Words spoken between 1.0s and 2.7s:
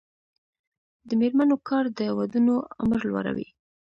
د میرمنو کار د ودونو